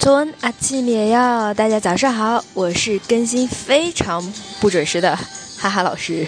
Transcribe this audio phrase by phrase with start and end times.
[0.00, 4.22] 尊阿七米哟，大家早上好，我是更新非常
[4.60, 5.16] 不准时的
[5.58, 6.26] 哈哈老师。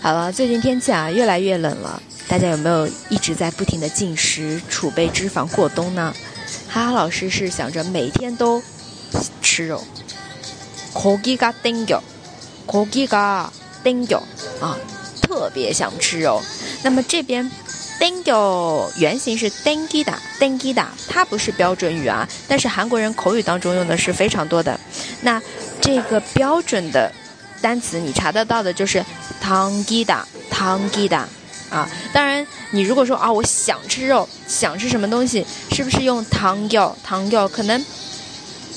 [0.00, 6.14] 好了，最近天气啊越来越冷了，大家有没有一直在不停的进食，储备脂肪过冬呢？
[6.68, 8.62] 哈哈老师是想着每天都
[9.40, 9.82] 吃肉，
[10.92, 12.00] 고기가땡 겨，
[12.66, 14.22] 고기가땡겨
[14.60, 14.78] 啊，
[15.20, 16.40] 特别想吃肉。
[16.82, 17.50] 那么这边。
[17.99, 24.79] Dango 原型是 Dangida，Dangida，它不是标准语啊，但是韩国人口语当中用的是非常多的。
[25.21, 25.41] 那
[25.81, 27.11] 这个标准的
[27.61, 29.03] 单词你查得到的就是
[29.43, 31.23] Tangida，Tangida
[31.69, 31.89] 啊。
[32.13, 37.83] 当然，你如果说啊，我想吃肉，想吃什么东西，是不是用 tangyo，tangyo 可能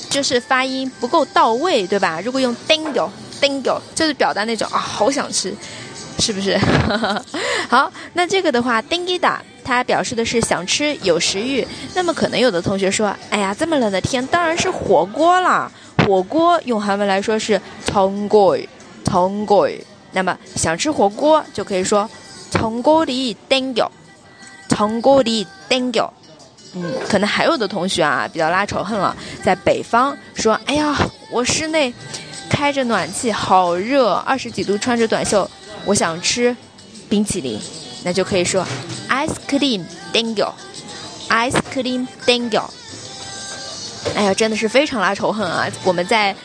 [0.09, 2.19] 就是发音不够到位，对吧？
[2.21, 5.53] 如果用 Dango，Dango 就是表达那种啊，好想吃。
[6.21, 6.55] 是不是？
[7.67, 11.67] 好，那这个的话，dingida，它表示的是想吃，有食欲。
[11.95, 15.71] 那么可能有的同学说，哎呀，这么冷的天，当然是火锅啦。
[16.05, 18.69] 火锅用韩文来说是 t o n g o i
[19.03, 22.09] t o n g o i 那么想吃火锅就可以说
[22.51, 26.09] t o n g o i dingo，t o n g o i dingo。
[26.73, 30.95] 嗯，可能还有的同学啊，比较拉仇恨了，在北方说，哎呀，
[31.31, 31.93] 我室内
[32.49, 35.49] 开着暖气，好热，二十几度，穿着短袖。
[35.85, 36.55] 我想吃
[37.09, 37.59] 冰淇淋，
[38.03, 38.65] 那就可以说
[39.09, 42.63] ice cream dango，ice cream dango。
[44.15, 45.67] 哎呀，真的是非常拉仇恨啊！
[45.83, 46.35] 我们在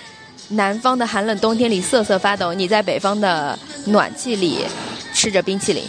[0.49, 4.65] 南方的寒冷冬天里瑟瑟发抖，你在北方的暖气里
[5.13, 5.85] 吃着冰淇淋，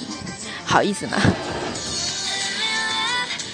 [0.65, 1.17] 好意思吗？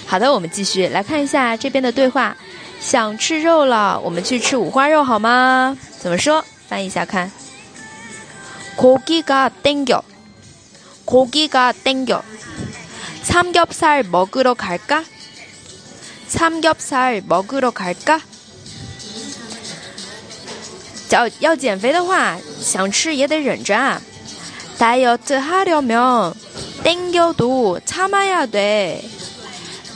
[0.06, 2.36] 好的，我们继续来看一下这边的对话。
[2.80, 5.76] 想吃肉了，我们去吃五花肉好吗？
[5.98, 6.44] 怎么说？
[6.68, 7.30] 翻译一下看。
[8.75, 10.01] 고기가 땡겨.
[11.05, 12.23] 고기가 땡겨.
[13.23, 15.03] 삼겹살 먹으러 갈까?
[16.27, 18.21] 삼겹살 먹으러 갈까?
[21.11, 23.99] 要要减肥的话，想吃也得忍着啊。
[24.77, 26.33] 다이어트 하려면
[26.83, 29.03] 땡겨도 참아야 돼.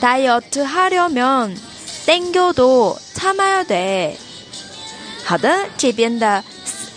[0.00, 1.56] 다이어트 하려면
[2.04, 4.18] 땡겨도 참아야 돼.
[5.24, 6.42] 好的，这边的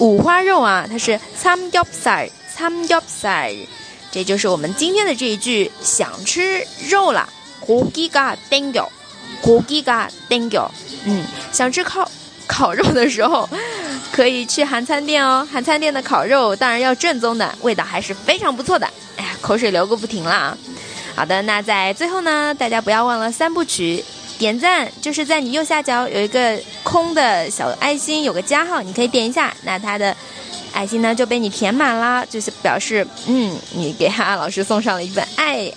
[0.03, 2.29] 五花肉啊，它是 samgyopsal
[4.11, 5.71] 这就是我们今天的这一句。
[5.81, 7.29] 想吃肉了
[7.65, 10.69] ，gukiga dango，gukiga dango，
[11.05, 12.11] 嗯，想吃烤
[12.49, 13.49] 烤肉的时候，
[14.13, 15.47] 可以去韩餐店哦。
[15.53, 18.85] 韩餐店的烤肉当然要正宗的，味道还是非常不错的。
[19.17, 20.59] 哎呀，口水流个不停了。
[21.15, 24.05] 好的，那在最后呢，大家不要忘了三部曲。
[24.43, 30.17] 点赞就是在你右下角有一个空的小爱心，有个加号，你可以点一下，那它的
[30.73, 35.73] 爱心呢就被你填满啦，就是表示嗯，你给哈哈老师送上了一份爱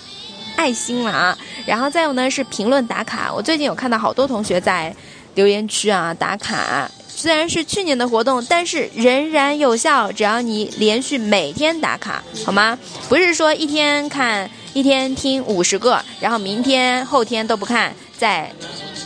[0.56, 1.38] 爱心了啊。
[1.64, 4.92] 然后再有呢是评论打卡，我最近有看到好多同学在
[5.36, 12.76] 留言区啊打卡，虽然是去年的活动，但是仍然有效，只要你连续每天打卡，好吗？
[13.08, 17.94] 不是说一天看一天听五十个，然后明天后天都不看。
[18.17, 18.51] 再